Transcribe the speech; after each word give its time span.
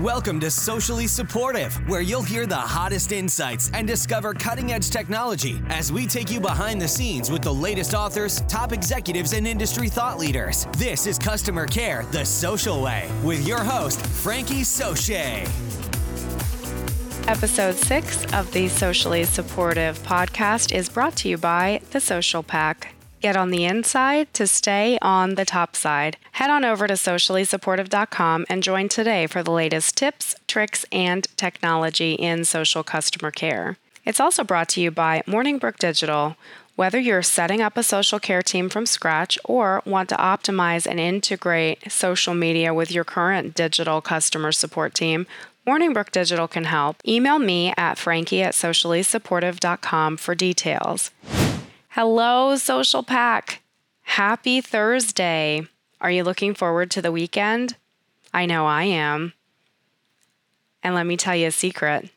Welcome 0.00 0.40
to 0.40 0.50
Socially 0.50 1.06
Supportive, 1.06 1.74
where 1.86 2.00
you'll 2.00 2.22
hear 2.22 2.46
the 2.46 2.56
hottest 2.56 3.12
insights 3.12 3.70
and 3.74 3.86
discover 3.86 4.32
cutting 4.32 4.72
edge 4.72 4.88
technology 4.88 5.60
as 5.68 5.92
we 5.92 6.06
take 6.06 6.30
you 6.30 6.40
behind 6.40 6.80
the 6.80 6.88
scenes 6.88 7.30
with 7.30 7.42
the 7.42 7.52
latest 7.52 7.92
authors, 7.92 8.40
top 8.48 8.72
executives, 8.72 9.34
and 9.34 9.46
industry 9.46 9.90
thought 9.90 10.18
leaders. 10.18 10.66
This 10.78 11.06
is 11.06 11.18
Customer 11.18 11.66
Care 11.66 12.06
the 12.12 12.24
Social 12.24 12.80
Way 12.80 13.10
with 13.22 13.46
your 13.46 13.62
host, 13.62 14.00
Frankie 14.06 14.62
Soche. 14.62 15.46
Episode 17.28 17.74
six 17.74 18.24
of 18.32 18.50
the 18.52 18.68
Socially 18.68 19.24
Supportive 19.24 19.98
podcast 19.98 20.74
is 20.74 20.88
brought 20.88 21.14
to 21.16 21.28
you 21.28 21.36
by 21.36 21.82
The 21.90 22.00
Social 22.00 22.42
Pack. 22.42 22.94
Get 23.20 23.36
on 23.36 23.50
the 23.50 23.66
inside 23.66 24.32
to 24.34 24.46
stay 24.46 24.98
on 25.02 25.34
the 25.34 25.44
top 25.44 25.76
side. 25.76 26.16
Head 26.32 26.48
on 26.48 26.64
over 26.64 26.86
to 26.86 26.94
sociallysupportive.com 26.94 28.46
and 28.48 28.62
join 28.62 28.88
today 28.88 29.26
for 29.26 29.42
the 29.42 29.50
latest 29.50 29.96
tips, 29.96 30.34
tricks, 30.48 30.86
and 30.90 31.26
technology 31.36 32.14
in 32.14 32.46
social 32.46 32.82
customer 32.82 33.30
care. 33.30 33.76
It's 34.06 34.20
also 34.20 34.42
brought 34.42 34.70
to 34.70 34.80
you 34.80 34.90
by 34.90 35.22
MorningBrooke 35.26 35.76
Digital. 35.76 36.36
Whether 36.76 36.98
you're 36.98 37.22
setting 37.22 37.60
up 37.60 37.76
a 37.76 37.82
social 37.82 38.18
care 38.18 38.40
team 38.40 38.70
from 38.70 38.86
scratch 38.86 39.38
or 39.44 39.82
want 39.84 40.08
to 40.08 40.16
optimize 40.16 40.86
and 40.86 40.98
integrate 40.98 41.92
social 41.92 42.32
media 42.32 42.72
with 42.72 42.90
your 42.90 43.04
current 43.04 43.54
digital 43.54 44.00
customer 44.00 44.50
support 44.50 44.94
team, 44.94 45.26
MorningBrooke 45.66 46.10
Digital 46.10 46.48
can 46.48 46.64
help. 46.64 46.96
Email 47.06 47.38
me 47.38 47.74
at 47.76 47.98
frankie 47.98 48.42
at 48.42 48.54
sociallysupportive.com 48.54 50.16
for 50.16 50.34
details. 50.34 51.10
Hello, 51.94 52.54
Social 52.54 53.02
Pack. 53.02 53.62
Happy 54.02 54.60
Thursday. 54.60 55.66
Are 56.00 56.10
you 56.12 56.22
looking 56.22 56.54
forward 56.54 56.88
to 56.92 57.02
the 57.02 57.10
weekend? 57.10 57.74
I 58.32 58.46
know 58.46 58.64
I 58.64 58.84
am. 58.84 59.32
And 60.84 60.94
let 60.94 61.04
me 61.04 61.16
tell 61.16 61.34
you 61.34 61.48
a 61.48 61.50
secret 61.50 62.08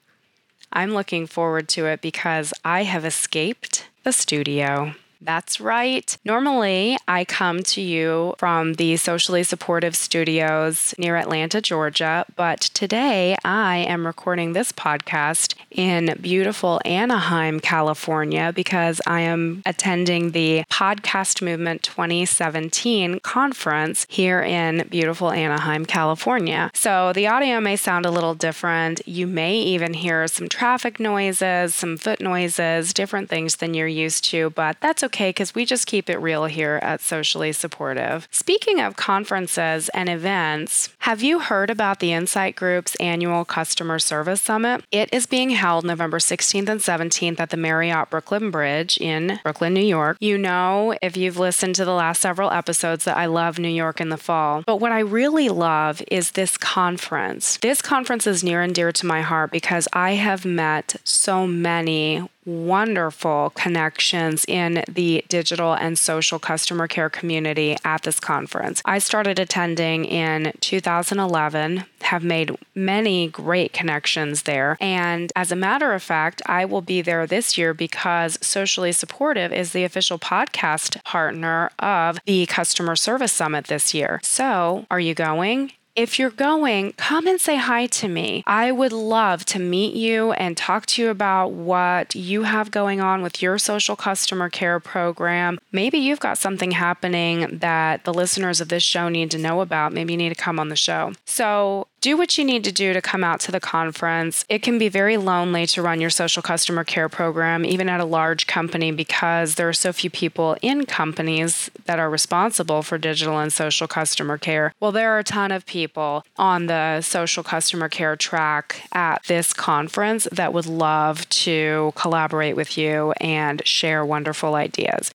I'm 0.71 0.93
looking 0.93 1.25
forward 1.25 1.67
to 1.69 1.87
it 1.87 2.01
because 2.01 2.53
I 2.63 2.83
have 2.83 3.03
escaped 3.03 3.87
the 4.03 4.11
studio. 4.11 4.93
That's 5.23 5.61
right. 5.61 6.17
Normally, 6.25 6.97
I 7.07 7.23
come 7.23 7.63
to 7.63 7.81
you 7.81 8.35
from 8.37 8.73
the 8.73 8.97
Socially 8.97 9.43
Supportive 9.43 9.95
Studios 9.95 10.93
near 10.97 11.15
Atlanta, 11.15 11.61
Georgia, 11.61 12.25
but 12.35 12.59
today 12.59 13.37
I 13.45 13.77
am 13.77 14.05
recording 14.05 14.51
this 14.51 14.73
podcast 14.73 15.55
in 15.71 16.17
beautiful 16.19 16.81
Anaheim, 16.83 17.61
California, 17.61 18.51
because 18.53 18.99
I 19.07 19.21
am 19.21 19.61
attending 19.65 20.31
the 20.31 20.65
Podcast 20.69 21.41
Movement 21.41 21.83
2017 21.83 23.21
conference 23.21 24.05
here 24.09 24.41
in 24.41 24.85
beautiful 24.89 25.31
Anaheim, 25.31 25.85
California. 25.85 26.69
So 26.73 27.13
the 27.13 27.27
audio 27.27 27.61
may 27.61 27.77
sound 27.77 28.05
a 28.05 28.11
little 28.11 28.35
different. 28.35 29.07
You 29.07 29.27
may 29.27 29.55
even 29.55 29.93
hear 29.93 30.27
some 30.27 30.49
traffic 30.49 30.99
noises, 30.99 31.73
some 31.73 31.97
foot 31.97 32.19
noises, 32.19 32.93
different 32.93 33.29
things 33.29 33.55
than 33.57 33.73
you're 33.73 33.87
used 33.87 34.25
to, 34.25 34.49
but 34.49 34.75
that's 34.81 35.01
okay 35.03 35.12
okay 35.13 35.29
because 35.29 35.53
we 35.53 35.63
just 35.63 35.85
keep 35.85 36.09
it 36.09 36.17
real 36.17 36.45
here 36.45 36.79
at 36.81 36.99
Socially 36.99 37.51
Supportive. 37.51 38.27
Speaking 38.31 38.81
of 38.81 38.95
conferences 38.95 39.89
and 39.89 40.09
events, 40.09 40.89
have 40.99 41.21
you 41.21 41.39
heard 41.39 41.69
about 41.69 41.99
the 41.99 42.11
Incite 42.11 42.55
Group's 42.55 42.95
annual 42.95 43.45
Customer 43.45 43.99
Service 43.99 44.41
Summit? 44.41 44.83
It 44.91 45.13
is 45.13 45.27
being 45.27 45.51
held 45.51 45.85
November 45.85 46.17
16th 46.17 46.67
and 46.67 46.81
17th 46.81 47.39
at 47.39 47.51
the 47.51 47.57
Marriott 47.57 48.09
Brooklyn 48.09 48.49
Bridge 48.49 48.97
in 48.97 49.39
Brooklyn, 49.43 49.73
New 49.73 49.81
York. 49.81 50.17
You 50.19 50.37
know, 50.37 50.95
if 51.01 51.15
you've 51.15 51.37
listened 51.37 51.75
to 51.75 51.85
the 51.85 51.93
last 51.93 52.21
several 52.21 52.49
episodes, 52.49 53.05
that 53.05 53.17
I 53.17 53.27
love 53.27 53.59
New 53.59 53.67
York 53.67 54.01
in 54.01 54.09
the 54.09 54.17
fall. 54.17 54.63
But 54.65 54.77
what 54.77 54.91
I 54.91 54.99
really 54.99 55.49
love 55.49 56.01
is 56.09 56.31
this 56.31 56.57
conference. 56.57 57.57
This 57.57 57.81
conference 57.81 58.25
is 58.25 58.43
near 58.43 58.61
and 58.61 58.73
dear 58.73 58.91
to 58.91 59.05
my 59.05 59.21
heart 59.21 59.51
because 59.51 59.87
I 59.93 60.13
have 60.13 60.45
met 60.45 60.95
so 61.03 61.45
many 61.45 62.27
wonderful 62.45 63.51
connections 63.55 64.45
in 64.47 64.83
the 64.87 65.23
digital 65.29 65.73
and 65.73 65.97
social 65.97 66.39
customer 66.39 66.87
care 66.87 67.09
community 67.09 67.77
at 67.83 68.03
this 68.03 68.19
conference. 68.19 68.81
I 68.85 68.99
started 68.99 69.39
attending 69.39 70.05
in 70.05 70.53
2011, 70.59 71.85
have 72.01 72.23
made 72.23 72.55
many 72.75 73.27
great 73.27 73.73
connections 73.73 74.43
there. 74.43 74.77
And 74.79 75.31
as 75.35 75.51
a 75.51 75.55
matter 75.55 75.93
of 75.93 76.03
fact, 76.03 76.41
I 76.45 76.65
will 76.65 76.81
be 76.81 77.01
there 77.01 77.25
this 77.25 77.57
year 77.57 77.73
because 77.73 78.37
Socially 78.41 78.91
Supportive 78.91 79.51
is 79.51 79.71
the 79.71 79.83
official 79.83 80.19
podcast 80.19 81.03
partner 81.03 81.71
of 81.79 82.19
the 82.25 82.45
Customer 82.45 82.95
Service 82.95 83.31
Summit 83.31 83.67
this 83.67 83.93
year. 83.93 84.19
So, 84.23 84.85
are 84.91 84.99
you 84.99 85.13
going? 85.13 85.71
If 85.95 86.17
you're 86.17 86.31
going, 86.31 86.93
come 86.93 87.27
and 87.27 87.39
say 87.39 87.55
hi 87.57 87.85
to 87.85 88.07
me. 88.07 88.43
I 88.47 88.71
would 88.71 88.91
love 88.91 89.45
to 89.45 89.59
meet 89.59 89.93
you 89.93 90.31
and 90.31 90.57
talk 90.57 90.87
to 90.87 91.03
you 91.03 91.09
about 91.09 91.51
what 91.51 92.15
you 92.15 92.43
have 92.43 92.71
going 92.71 92.99
on 92.99 93.21
with 93.21 93.43
your 93.43 93.59
social 93.59 93.95
customer 93.95 94.49
care 94.49 94.79
program. 94.79 95.59
Maybe 95.71 95.99
you've 95.99 96.19
got 96.19 96.39
something 96.39 96.71
happening 96.71 97.59
that 97.59 98.05
the 98.05 98.13
listeners 98.13 98.59
of 98.59 98.69
this 98.69 98.81
show 98.81 99.07
need 99.07 99.29
to 99.31 99.37
know 99.37 99.61
about. 99.61 99.93
Maybe 99.93 100.13
you 100.13 100.17
need 100.17 100.29
to 100.29 100.35
come 100.35 100.59
on 100.59 100.69
the 100.69 100.75
show. 100.75 101.13
So, 101.25 101.87
do 102.03 102.17
what 102.17 102.37
you 102.37 102.43
need 102.43 102.65
to 102.65 102.71
do 102.73 102.91
to 102.91 103.01
come 103.01 103.23
out 103.23 103.39
to 103.39 103.49
the 103.49 103.61
conference. 103.61 104.43
It 104.49 104.61
can 104.61 104.77
be 104.77 104.89
very 104.89 105.15
lonely 105.15 105.65
to 105.67 105.81
run 105.81 106.01
your 106.01 106.09
social 106.09 106.43
customer 106.43 106.83
care 106.83 107.07
program, 107.07 107.63
even 107.63 107.87
at 107.87 108.01
a 108.01 108.05
large 108.05 108.45
company, 108.45 108.91
because 108.91 109.55
there 109.55 109.69
are 109.69 109.73
so 109.73 109.93
few 109.93 110.09
people 110.09 110.57
in 110.61 110.85
companies 110.85 111.71
that 111.85 111.99
are 111.99 112.09
responsible 112.09 112.81
for 112.83 112.97
digital 112.97 113.39
and 113.39 113.53
social 113.53 113.87
customer 113.87 114.37
care. 114.37 114.73
Well, 114.81 114.91
there 114.91 115.13
are 115.13 115.19
a 115.19 115.23
ton 115.23 115.53
of 115.53 115.65
people 115.65 116.25
on 116.35 116.65
the 116.65 116.99
social 116.99 117.41
customer 117.41 117.87
care 117.87 118.17
track 118.17 118.85
at 118.91 119.23
this 119.27 119.53
conference 119.53 120.27
that 120.29 120.51
would 120.51 120.65
love 120.65 121.27
to 121.29 121.93
collaborate 121.95 122.57
with 122.57 122.77
you 122.77 123.13
and 123.21 123.65
share 123.65 124.05
wonderful 124.05 124.55
ideas. 124.55 125.13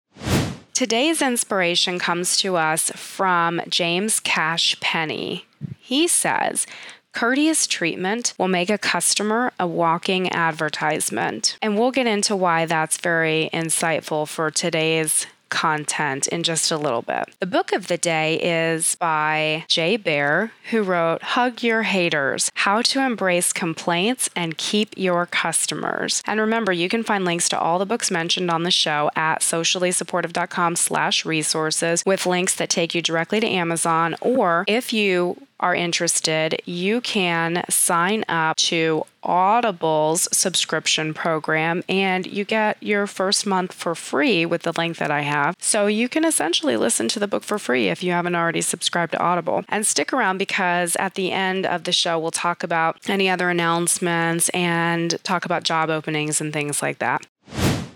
Today's 0.78 1.20
inspiration 1.20 1.98
comes 1.98 2.36
to 2.36 2.54
us 2.54 2.92
from 2.94 3.60
James 3.68 4.20
Cash 4.20 4.78
Penney. 4.78 5.44
He 5.76 6.06
says, 6.06 6.68
Courteous 7.12 7.66
treatment 7.66 8.32
will 8.38 8.46
make 8.46 8.70
a 8.70 8.78
customer 8.78 9.52
a 9.58 9.66
walking 9.66 10.30
advertisement. 10.30 11.58
And 11.60 11.76
we'll 11.76 11.90
get 11.90 12.06
into 12.06 12.36
why 12.36 12.64
that's 12.64 12.96
very 12.96 13.50
insightful 13.52 14.28
for 14.28 14.52
today's 14.52 15.26
content 15.48 16.26
in 16.28 16.42
just 16.42 16.70
a 16.70 16.76
little 16.76 17.02
bit. 17.02 17.28
The 17.40 17.46
book 17.46 17.72
of 17.72 17.88
the 17.88 17.98
day 17.98 18.38
is 18.40 18.94
by 18.96 19.64
Jay 19.68 19.96
Baer, 19.96 20.52
who 20.70 20.82
wrote 20.82 21.22
Hug 21.22 21.62
Your 21.62 21.82
Haters 21.82 22.50
How 22.54 22.82
to 22.82 23.00
Embrace 23.00 23.52
Complaints 23.52 24.30
and 24.36 24.58
Keep 24.58 24.94
Your 24.96 25.26
Customers. 25.26 26.22
And 26.26 26.40
remember, 26.40 26.72
you 26.72 26.88
can 26.88 27.02
find 27.02 27.24
links 27.24 27.48
to 27.50 27.58
all 27.58 27.78
the 27.78 27.86
books 27.86 28.10
mentioned 28.10 28.50
on 28.50 28.62
the 28.62 28.70
show 28.70 29.10
at 29.16 29.40
sociallysupportive.com 29.40 30.76
slash 30.76 31.24
resources 31.24 32.02
with 32.04 32.26
links 32.26 32.54
that 32.56 32.68
take 32.68 32.94
you 32.94 33.02
directly 33.02 33.40
to 33.40 33.46
Amazon. 33.46 34.14
Or 34.20 34.64
if 34.66 34.92
you 34.92 35.47
are 35.60 35.74
interested, 35.74 36.60
you 36.64 37.00
can 37.00 37.64
sign 37.68 38.24
up 38.28 38.56
to 38.56 39.04
Audible's 39.22 40.28
subscription 40.32 41.12
program 41.12 41.82
and 41.88 42.26
you 42.26 42.44
get 42.44 42.76
your 42.80 43.06
first 43.06 43.46
month 43.46 43.72
for 43.72 43.94
free 43.94 44.46
with 44.46 44.62
the 44.62 44.72
link 44.72 44.96
that 44.98 45.10
I 45.10 45.22
have. 45.22 45.56
So 45.58 45.86
you 45.86 46.08
can 46.08 46.24
essentially 46.24 46.76
listen 46.76 47.08
to 47.08 47.18
the 47.18 47.26
book 47.26 47.42
for 47.42 47.58
free 47.58 47.88
if 47.88 48.02
you 48.02 48.12
haven't 48.12 48.36
already 48.36 48.60
subscribed 48.60 49.12
to 49.12 49.18
Audible. 49.18 49.64
And 49.68 49.86
stick 49.86 50.12
around 50.12 50.38
because 50.38 50.96
at 50.96 51.14
the 51.14 51.32
end 51.32 51.66
of 51.66 51.84
the 51.84 51.92
show, 51.92 52.18
we'll 52.18 52.30
talk 52.30 52.62
about 52.62 52.98
any 53.08 53.28
other 53.28 53.50
announcements 53.50 54.48
and 54.50 55.22
talk 55.24 55.44
about 55.44 55.64
job 55.64 55.90
openings 55.90 56.40
and 56.40 56.52
things 56.52 56.80
like 56.80 56.98
that. 57.00 57.26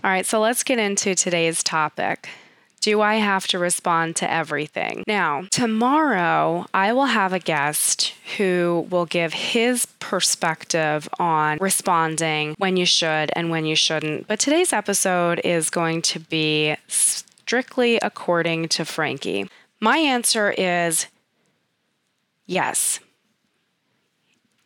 All 0.03 0.11
right, 0.11 0.25
so 0.25 0.41
let's 0.41 0.63
get 0.63 0.79
into 0.79 1.15
today's 1.15 1.63
topic. 1.63 2.27
Do 2.83 2.99
I 2.99 3.15
have 3.15 3.47
to 3.47 3.59
respond 3.59 4.17
to 4.17 4.29
everything? 4.29 5.05
Now, 5.07 5.45
tomorrow 5.51 6.65
I 6.73 6.91
will 6.91 7.05
have 7.05 7.31
a 7.31 7.39
guest 7.39 8.13
who 8.35 8.85
will 8.89 9.05
give 9.05 9.31
his 9.31 9.85
perspective 10.01 11.07
on 11.17 11.59
responding 11.61 12.55
when 12.57 12.75
you 12.75 12.85
should 12.85 13.31
and 13.37 13.49
when 13.49 13.65
you 13.65 13.77
shouldn't. 13.77 14.27
But 14.27 14.41
today's 14.41 14.73
episode 14.73 15.39
is 15.45 15.69
going 15.69 16.01
to 16.01 16.19
be 16.19 16.75
strictly 16.89 17.99
according 18.01 18.67
to 18.67 18.83
Frankie. 18.83 19.47
My 19.79 19.99
answer 19.99 20.51
is 20.51 21.07
yes. 22.47 22.99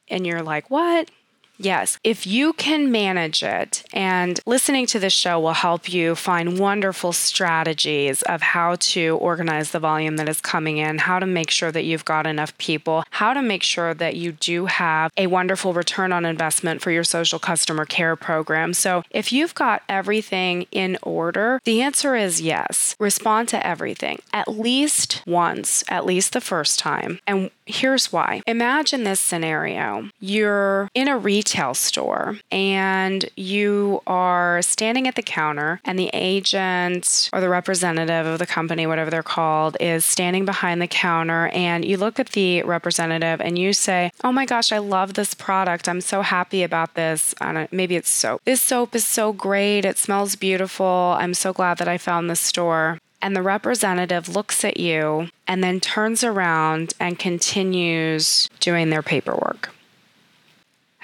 And 0.07 0.25
you're 0.25 0.41
like, 0.41 0.71
what? 0.71 1.11
Yes. 1.57 1.97
If 2.03 2.27
you 2.27 2.53
can 2.53 2.91
manage 2.91 3.41
it, 3.43 3.83
and 3.93 4.39
listening 4.45 4.85
to 4.87 4.99
this 4.99 5.13
show 5.13 5.39
will 5.39 5.53
help 5.53 5.91
you 5.91 6.15
find 6.15 6.59
wonderful 6.59 7.13
strategies 7.13 8.21
of 8.23 8.41
how 8.41 8.75
to 8.79 9.17
organize 9.17 9.71
the 9.71 9.79
volume 9.79 10.17
that 10.17 10.29
is 10.29 10.39
coming 10.41 10.77
in, 10.77 10.99
how 10.99 11.19
to 11.19 11.25
make 11.25 11.49
sure 11.49 11.71
that 11.71 11.83
you've 11.83 12.05
got 12.05 12.27
enough 12.27 12.55
people, 12.57 13.03
how 13.09 13.33
to 13.33 13.41
make 13.41 13.63
sure 13.63 13.93
that 13.93 14.15
you 14.15 14.33
do 14.33 14.67
have 14.67 15.11
a 15.17 15.27
wonderful 15.27 15.73
return 15.73 16.13
on 16.13 16.25
investment 16.25 16.81
for 16.81 16.91
your 16.91 17.03
social 17.03 17.39
customer 17.39 17.85
care 17.85 18.15
program. 18.15 18.73
So 18.73 19.03
if 19.11 19.31
you've 19.31 19.55
got 19.55 19.81
everything 19.89 20.67
in 20.71 20.97
order, 21.01 21.59
the 21.63 21.81
answer 21.81 22.15
is 22.15 22.41
yes. 22.41 22.95
Respond 22.99 23.49
to 23.49 23.65
everything 23.65 24.19
at 24.31 24.47
least 24.47 25.23
once, 25.25 25.83
at 25.87 26.05
least 26.05 26.33
the 26.33 26.41
first 26.41 26.77
time. 26.77 27.19
And 27.25 27.49
here's 27.65 28.13
why. 28.13 28.41
Imagine 28.45 29.03
this 29.03 29.19
scenario. 29.19 30.09
You're 30.19 30.89
in 30.93 31.07
a 31.07 31.17
retail 31.17 31.46
store 31.73 32.37
and 32.51 33.25
you 33.35 34.01
are 34.07 34.61
standing 34.61 35.07
at 35.07 35.15
the 35.15 35.21
counter, 35.21 35.79
and 35.85 35.97
the 35.97 36.09
agent 36.13 37.29
or 37.33 37.41
the 37.41 37.49
representative 37.49 38.25
of 38.25 38.39
the 38.39 38.45
company, 38.45 38.87
whatever 38.87 39.09
they're 39.09 39.23
called, 39.23 39.77
is 39.79 40.05
standing 40.05 40.45
behind 40.45 40.81
the 40.81 40.87
counter. 40.87 41.47
And 41.47 41.85
you 41.85 41.97
look 41.97 42.19
at 42.19 42.29
the 42.29 42.63
representative 42.63 43.41
and 43.41 43.57
you 43.57 43.73
say, 43.73 44.11
Oh 44.23 44.31
my 44.31 44.45
gosh, 44.45 44.71
I 44.71 44.77
love 44.77 45.13
this 45.13 45.33
product. 45.33 45.87
I'm 45.87 46.01
so 46.01 46.21
happy 46.21 46.63
about 46.63 46.93
this. 46.95 47.35
maybe 47.71 47.95
it's 47.95 48.09
soap. 48.09 48.41
This 48.45 48.61
soap 48.61 48.95
is 48.95 49.05
so 49.05 49.33
great. 49.33 49.85
It 49.85 49.97
smells 49.97 50.35
beautiful. 50.35 51.15
I'm 51.19 51.33
so 51.33 51.53
glad 51.53 51.77
that 51.77 51.87
I 51.87 51.97
found 51.97 52.29
this 52.29 52.39
store. 52.39 52.99
And 53.21 53.35
the 53.35 53.41
representative 53.41 54.29
looks 54.29 54.63
at 54.63 54.79
you 54.79 55.29
and 55.47 55.63
then 55.63 55.79
turns 55.79 56.23
around 56.23 56.93
and 56.99 57.17
continues 57.17 58.47
doing 58.59 58.89
their 58.89 59.01
paperwork. 59.01 59.71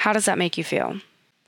How 0.04 0.12
does 0.12 0.26
that 0.26 0.38
make 0.38 0.58
you 0.58 0.66
feel? 0.66 1.00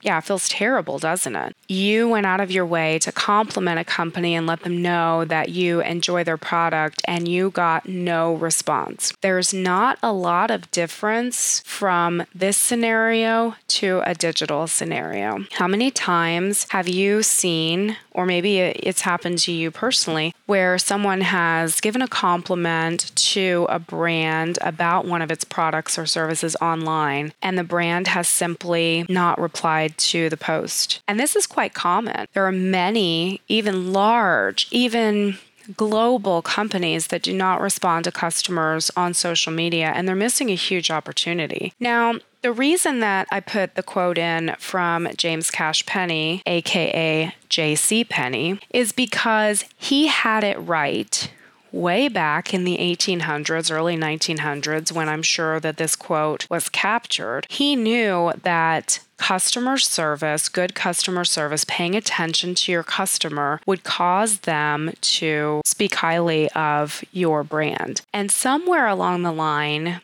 Yeah, 0.02 0.18
it 0.18 0.24
feels 0.24 0.48
terrible, 0.48 0.98
doesn't 0.98 1.36
it? 1.36 1.58
You 1.68 2.10
went 2.10 2.26
out 2.26 2.40
of 2.40 2.52
your 2.52 2.66
way 2.66 3.00
to 3.00 3.12
compliment 3.12 3.80
a 3.80 3.84
company 3.84 4.36
and 4.36 4.46
let 4.46 4.62
them 4.62 4.82
know 4.82 5.26
that 5.26 5.50
you 5.50 5.82
enjoy 5.82 6.24
their 6.24 6.38
product 6.38 7.02
and 7.06 7.28
you 7.28 7.50
got 7.50 7.88
no 7.88 8.36
response. 8.36 9.14
There's 9.22 9.54
not 9.54 9.98
a 10.04 10.14
lot 10.14 10.52
of 10.52 10.70
difference 10.72 11.62
from 11.66 12.26
this 12.34 12.58
scenario 12.58 13.56
to 13.68 14.02
a 14.06 14.14
digital 14.14 14.68
scenario. 14.68 15.46
How 15.54 15.68
many 15.68 15.92
times 15.92 16.68
have 16.70 16.88
you 16.88 17.24
seen, 17.24 17.98
or 18.12 18.26
maybe 18.26 18.60
it's 18.60 19.02
happened 19.02 19.40
to 19.40 19.52
you 19.52 19.72
personally, 19.72 20.34
where 20.46 20.78
someone 20.78 21.22
has 21.22 21.82
given 21.82 22.02
a 22.02 22.08
compliment 22.08 23.16
to 23.16 23.66
a 23.70 23.80
brand 23.80 24.60
about 24.62 25.06
one 25.06 25.22
of 25.22 25.32
its 25.32 25.44
products 25.44 25.98
or 25.98 26.06
services 26.06 26.56
online 26.62 27.34
and 27.42 27.58
the 27.58 27.64
brand 27.64 28.08
has 28.08 28.28
simply 28.28 29.06
not 29.10 29.40
replied 29.40 29.98
to 29.98 30.30
the 30.30 30.38
post. 30.38 31.02
And 31.08 31.20
this 31.20 31.36
is 31.36 31.48
quite 31.56 31.74
common. 31.74 32.28
There 32.34 32.46
are 32.46 32.52
many, 32.52 33.40
even 33.48 33.94
large, 33.94 34.68
even 34.72 35.38
global 35.78 36.42
companies 36.42 37.08
that 37.08 37.24
do 37.24 37.34
not 37.34 37.62
respond 37.62 38.04
to 38.04 38.12
customers 38.12 38.92
on 38.98 39.14
social 39.14 39.54
media, 39.54 39.94
and 39.96 40.06
they're 40.06 40.18
missing 40.18 40.50
a 40.50 40.56
huge 40.56 40.92
opportunity. 40.92 41.72
Now, 41.80 42.16
the 42.42 42.52
reason 42.52 43.00
that 43.00 43.28
I 43.32 43.40
put 43.40 43.76
the 43.76 43.84
quote 43.84 44.18
in 44.18 44.54
from 44.60 45.08
James 45.16 45.50
Cash 45.50 45.86
Penney, 45.86 46.44
aka 46.46 47.34
JC 47.50 48.08
Penney, 48.08 48.60
is 48.70 48.92
because 48.92 49.64
he 49.78 50.08
had 50.08 50.44
it 50.44 50.58
right 50.58 51.32
way 51.76 52.08
back 52.08 52.54
in 52.54 52.64
the 52.64 52.78
1800s, 52.78 53.70
early 53.70 53.98
1900s, 53.98 54.92
when 54.92 55.10
I'm 55.10 55.22
sure 55.22 55.60
that 55.60 55.78
this 55.78 55.96
quote 55.96 56.48
was 56.50 56.70
captured, 56.70 57.46
he 57.50 57.76
knew 57.76 58.32
that 58.44 59.00
customer 59.18 59.78
service, 59.78 60.50
good 60.50 60.76
customer 60.76 61.24
service, 61.24 61.66
paying 61.68 61.96
attention 61.96 62.56
to 62.56 62.72
your 62.72 62.84
customer 62.84 63.60
would 63.66 63.84
cause 63.84 64.40
them 64.40 64.94
to 65.02 65.62
speak 65.66 65.96
highly 65.96 66.50
of 66.52 67.04
your 67.12 67.44
brand. 67.44 68.02
And 68.14 68.32
somewhere 68.32 68.88
along 68.88 69.24
the 69.24 69.32
line, 69.32 70.02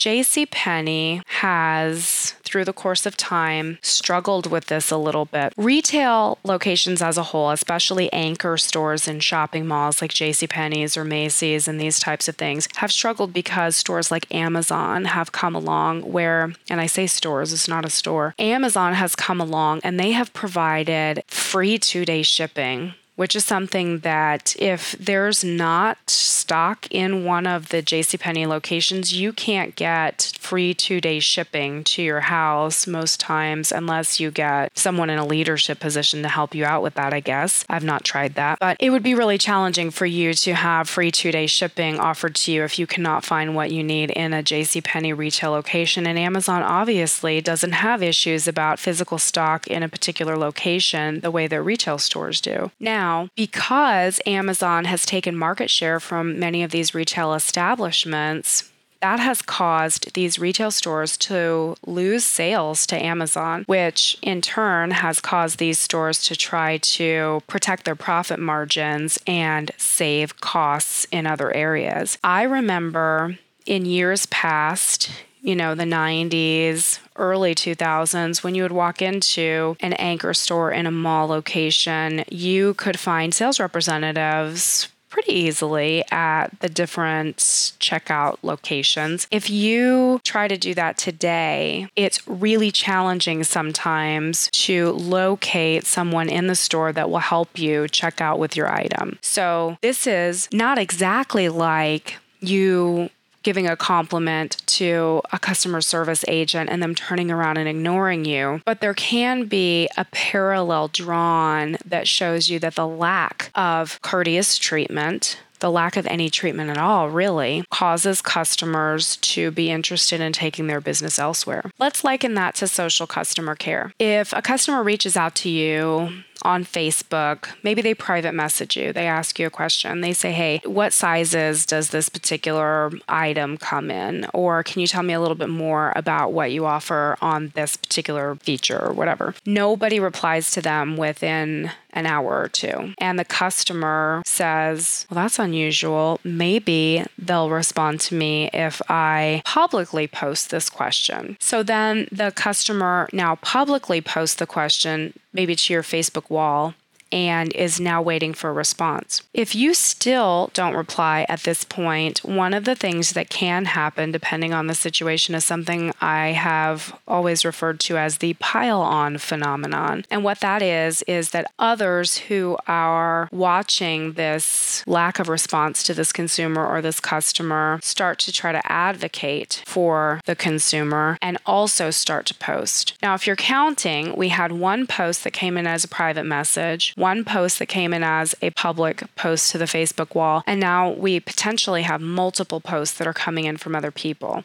JC 0.00 0.50
Penney 0.50 1.20
has 1.26 2.34
through 2.42 2.64
the 2.64 2.72
course 2.72 3.04
of 3.04 3.18
time 3.18 3.78
struggled 3.82 4.50
with 4.50 4.66
this 4.66 4.90
a 4.90 4.96
little 4.96 5.26
bit. 5.26 5.52
Retail 5.58 6.38
locations 6.42 7.02
as 7.02 7.18
a 7.18 7.24
whole, 7.24 7.50
especially 7.50 8.10
anchor 8.10 8.56
stores 8.56 9.06
in 9.06 9.20
shopping 9.20 9.66
malls 9.66 10.00
like 10.00 10.10
J.C. 10.10 10.46
Penney's 10.46 10.96
or 10.96 11.04
Macy's 11.04 11.68
and 11.68 11.78
these 11.78 11.98
types 11.98 12.28
of 12.28 12.36
things, 12.36 12.66
have 12.76 12.90
struggled 12.90 13.34
because 13.34 13.76
stores 13.76 14.10
like 14.10 14.34
Amazon 14.34 15.04
have 15.04 15.32
come 15.32 15.54
along 15.54 16.10
where, 16.10 16.54
and 16.70 16.80
I 16.80 16.86
say 16.86 17.06
stores, 17.06 17.52
it's 17.52 17.68
not 17.68 17.84
a 17.84 17.90
store, 17.90 18.34
Amazon 18.38 18.94
has 18.94 19.14
come 19.14 19.38
along 19.38 19.82
and 19.84 20.00
they 20.00 20.12
have 20.12 20.32
provided 20.32 21.22
free 21.26 21.78
two 21.78 22.06
day 22.06 22.22
shipping 22.22 22.94
which 23.20 23.36
is 23.36 23.44
something 23.44 23.98
that 23.98 24.56
if 24.58 24.92
there's 24.92 25.44
not 25.44 25.98
stock 26.08 26.88
in 26.90 27.22
one 27.22 27.46
of 27.46 27.68
the 27.68 27.82
JCPenney 27.82 28.46
locations, 28.46 29.12
you 29.12 29.30
can't 29.30 29.76
get 29.76 30.32
free 30.40 30.72
two 30.72 31.02
day 31.02 31.20
shipping 31.20 31.84
to 31.84 32.02
your 32.02 32.20
house 32.20 32.86
most 32.86 33.20
times 33.20 33.72
unless 33.72 34.20
you 34.20 34.30
get 34.30 34.76
someone 34.76 35.10
in 35.10 35.18
a 35.18 35.26
leadership 35.26 35.78
position 35.80 36.22
to 36.22 36.30
help 36.30 36.54
you 36.54 36.64
out 36.64 36.82
with 36.82 36.94
that, 36.94 37.12
I 37.12 37.20
guess. 37.20 37.62
I've 37.68 37.84
not 37.84 38.04
tried 38.04 38.36
that. 38.36 38.58
But 38.58 38.78
it 38.80 38.88
would 38.88 39.02
be 39.02 39.14
really 39.14 39.36
challenging 39.36 39.90
for 39.90 40.06
you 40.06 40.32
to 40.32 40.54
have 40.54 40.88
free 40.88 41.10
two 41.10 41.30
day 41.30 41.46
shipping 41.46 42.00
offered 42.00 42.34
to 42.36 42.52
you 42.52 42.64
if 42.64 42.78
you 42.78 42.86
cannot 42.86 43.22
find 43.22 43.54
what 43.54 43.70
you 43.70 43.84
need 43.84 44.08
in 44.12 44.32
a 44.32 44.42
JCPenney 44.42 45.14
retail 45.14 45.50
location. 45.50 46.06
And 46.06 46.18
Amazon 46.18 46.62
obviously 46.62 47.42
doesn't 47.42 47.72
have 47.72 48.02
issues 48.02 48.48
about 48.48 48.78
physical 48.78 49.18
stock 49.18 49.66
in 49.66 49.82
a 49.82 49.90
particular 49.90 50.38
location 50.38 51.20
the 51.20 51.30
way 51.30 51.46
their 51.46 51.62
retail 51.62 51.98
stores 51.98 52.40
do. 52.40 52.70
Now, 52.80 53.09
now 53.10 53.28
because 53.36 54.20
Amazon 54.26 54.84
has 54.84 55.04
taken 55.06 55.36
market 55.36 55.70
share 55.70 56.00
from 56.00 56.38
many 56.38 56.62
of 56.62 56.70
these 56.70 56.94
retail 56.94 57.34
establishments. 57.34 58.70
That 59.00 59.18
has 59.18 59.40
caused 59.40 60.12
these 60.12 60.38
retail 60.38 60.70
stores 60.70 61.16
to 61.18 61.74
lose 61.86 62.22
sales 62.22 62.86
to 62.88 63.02
Amazon, 63.02 63.64
which 63.66 64.18
in 64.20 64.42
turn 64.42 64.90
has 64.90 65.20
caused 65.20 65.58
these 65.58 65.78
stores 65.78 66.22
to 66.24 66.36
try 66.36 66.76
to 66.76 67.40
protect 67.46 67.86
their 67.86 67.94
profit 67.94 68.38
margins 68.38 69.18
and 69.26 69.70
save 69.78 70.40
costs 70.42 71.06
in 71.10 71.26
other 71.26 71.50
areas. 71.54 72.18
I 72.22 72.42
remember 72.42 73.38
in 73.64 73.86
years 73.86 74.26
past, 74.26 75.10
you 75.42 75.56
know, 75.56 75.74
the 75.74 75.84
90s, 75.84 77.00
early 77.16 77.54
2000s, 77.54 78.42
when 78.42 78.54
you 78.54 78.62
would 78.62 78.72
walk 78.72 79.02
into 79.02 79.76
an 79.80 79.92
anchor 79.94 80.34
store 80.34 80.70
in 80.70 80.86
a 80.86 80.90
mall 80.90 81.26
location, 81.28 82.24
you 82.30 82.74
could 82.74 82.98
find 82.98 83.34
sales 83.34 83.60
representatives 83.60 84.88
pretty 85.10 85.32
easily 85.32 86.04
at 86.10 86.48
the 86.60 86.68
different 86.68 87.36
checkout 87.36 88.38
locations. 88.42 89.26
If 89.30 89.50
you 89.50 90.20
try 90.24 90.48
to 90.48 90.56
do 90.56 90.72
that 90.74 90.96
today, 90.96 91.88
it's 91.96 92.26
really 92.26 92.70
challenging 92.70 93.44
sometimes 93.44 94.48
to 94.52 94.92
locate 94.92 95.84
someone 95.84 96.28
in 96.28 96.46
the 96.46 96.54
store 96.54 96.92
that 96.92 97.10
will 97.10 97.18
help 97.18 97.58
you 97.58 97.88
check 97.88 98.20
out 98.20 98.38
with 98.38 98.56
your 98.56 98.72
item. 98.72 99.18
So, 99.20 99.76
this 99.82 100.06
is 100.06 100.48
not 100.52 100.78
exactly 100.78 101.48
like 101.48 102.16
you 102.40 103.10
giving 103.42 103.66
a 103.66 103.76
compliment 103.76 104.56
to 104.66 105.22
a 105.32 105.38
customer 105.38 105.80
service 105.80 106.24
agent 106.28 106.70
and 106.70 106.82
them 106.82 106.94
turning 106.94 107.30
around 107.30 107.56
and 107.56 107.68
ignoring 107.68 108.24
you. 108.24 108.60
But 108.64 108.80
there 108.80 108.94
can 108.94 109.46
be 109.46 109.88
a 109.96 110.04
parallel 110.06 110.88
drawn 110.88 111.76
that 111.84 112.06
shows 112.06 112.48
you 112.48 112.58
that 112.60 112.74
the 112.74 112.86
lack 112.86 113.50
of 113.54 114.00
courteous 114.02 114.58
treatment 114.58 115.38
the 115.60 115.70
lack 115.70 115.96
of 115.96 116.06
any 116.06 116.30
treatment 116.30 116.70
at 116.70 116.78
all 116.78 117.10
really 117.10 117.64
causes 117.70 118.20
customers 118.20 119.16
to 119.18 119.50
be 119.50 119.70
interested 119.70 120.20
in 120.20 120.32
taking 120.32 120.66
their 120.66 120.80
business 120.80 121.18
elsewhere. 121.18 121.70
Let's 121.78 122.02
liken 122.02 122.34
that 122.34 122.54
to 122.56 122.66
social 122.66 123.06
customer 123.06 123.54
care. 123.54 123.92
If 123.98 124.32
a 124.32 124.42
customer 124.42 124.82
reaches 124.82 125.16
out 125.16 125.34
to 125.36 125.50
you 125.50 126.24
on 126.42 126.64
Facebook, 126.64 127.48
maybe 127.62 127.82
they 127.82 127.94
private 127.94 128.34
message 128.34 128.76
you. 128.76 128.92
They 128.92 129.06
ask 129.06 129.38
you 129.38 129.46
a 129.46 129.50
question. 129.50 130.00
They 130.00 130.12
say, 130.12 130.32
Hey, 130.32 130.60
what 130.64 130.92
sizes 130.92 131.66
does 131.66 131.90
this 131.90 132.08
particular 132.08 132.90
item 133.08 133.56
come 133.56 133.90
in? 133.90 134.26
Or 134.32 134.62
can 134.62 134.80
you 134.80 134.86
tell 134.86 135.02
me 135.02 135.12
a 135.12 135.20
little 135.20 135.34
bit 135.34 135.48
more 135.48 135.92
about 135.96 136.32
what 136.32 136.52
you 136.52 136.66
offer 136.66 137.16
on 137.20 137.52
this 137.54 137.76
particular 137.76 138.36
feature 138.36 138.78
or 138.78 138.92
whatever? 138.92 139.34
Nobody 139.46 140.00
replies 140.00 140.50
to 140.52 140.62
them 140.62 140.96
within 140.96 141.70
an 141.92 142.06
hour 142.06 142.40
or 142.40 142.48
two. 142.48 142.94
And 142.98 143.18
the 143.18 143.24
customer 143.24 144.22
says, 144.24 145.06
Well, 145.10 145.22
that's 145.22 145.38
unusual. 145.38 146.20
Maybe 146.24 147.04
they'll 147.18 147.50
respond 147.50 148.00
to 148.02 148.14
me 148.14 148.50
if 148.52 148.80
I 148.88 149.42
publicly 149.44 150.06
post 150.06 150.50
this 150.50 150.70
question. 150.70 151.36
So 151.40 151.62
then 151.62 152.08
the 152.12 152.32
customer 152.32 153.08
now 153.12 153.36
publicly 153.36 154.00
posts 154.00 154.36
the 154.36 154.46
question 154.46 155.14
maybe 155.32 155.54
to 155.54 155.72
your 155.72 155.82
Facebook 155.82 156.30
wall 156.30 156.74
and 157.12 157.52
is 157.54 157.80
now 157.80 158.00
waiting 158.02 158.32
for 158.32 158.50
a 158.50 158.52
response. 158.52 159.22
If 159.34 159.54
you 159.54 159.74
still 159.74 160.50
don't 160.54 160.74
reply 160.74 161.26
at 161.28 161.42
this 161.42 161.64
point, 161.64 162.24
one 162.24 162.54
of 162.54 162.64
the 162.64 162.74
things 162.74 163.12
that 163.12 163.30
can 163.30 163.66
happen, 163.66 164.12
depending 164.12 164.52
on 164.52 164.66
the 164.66 164.74
situation, 164.74 165.34
is 165.34 165.44
something 165.44 165.92
I 166.00 166.28
have 166.28 166.96
always 167.06 167.44
referred 167.44 167.80
to 167.80 167.96
as 167.96 168.18
the 168.18 168.34
pile 168.34 168.80
on 168.80 169.18
phenomenon. 169.18 170.04
And 170.10 170.24
what 170.24 170.40
that 170.40 170.62
is, 170.62 171.02
is 171.02 171.30
that 171.30 171.50
others 171.58 172.18
who 172.18 172.56
are 172.66 173.28
watching 173.32 174.12
this 174.12 174.84
lack 174.86 175.18
of 175.18 175.28
response 175.28 175.82
to 175.84 175.94
this 175.94 176.12
consumer 176.12 176.66
or 176.66 176.80
this 176.80 177.00
customer 177.00 177.78
start 177.82 178.18
to 178.20 178.32
try 178.32 178.52
to 178.52 178.72
advocate 178.72 179.62
for 179.66 180.20
the 180.26 180.36
consumer 180.36 181.18
and 181.22 181.38
also 181.46 181.90
start 181.90 182.26
to 182.26 182.34
post. 182.34 182.94
Now, 183.02 183.14
if 183.14 183.26
you're 183.26 183.36
counting, 183.36 184.16
we 184.16 184.28
had 184.28 184.52
one 184.52 184.86
post 184.86 185.24
that 185.24 185.32
came 185.32 185.56
in 185.56 185.66
as 185.66 185.84
a 185.84 185.88
private 185.88 186.24
message, 186.24 186.94
one 187.00 187.24
post 187.24 187.58
that 187.58 187.66
came 187.66 187.92
in 187.92 188.04
as 188.04 188.34
a 188.42 188.50
public 188.50 189.02
post 189.16 189.50
to 189.50 189.58
the 189.58 189.64
Facebook 189.64 190.14
wall, 190.14 190.44
and 190.46 190.60
now 190.60 190.90
we 190.90 191.18
potentially 191.18 191.82
have 191.82 192.00
multiple 192.00 192.60
posts 192.60 192.96
that 192.98 193.06
are 193.06 193.12
coming 193.12 193.46
in 193.46 193.56
from 193.56 193.74
other 193.74 193.90
people 193.90 194.44